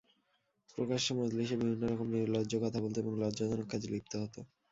[0.77, 4.39] প্রকাশ্য মজলিসে বিভিন্ন রকম নির্লজ্জ কথা বলতো এবং লজ্জাজনক কাজে লিপ্ত হতো।